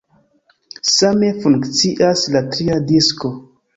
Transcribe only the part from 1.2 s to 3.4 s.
funkcias la tria disko.